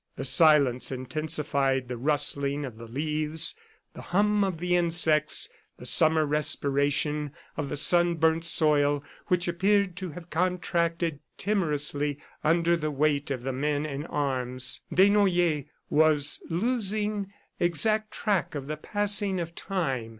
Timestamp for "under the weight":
12.43-13.29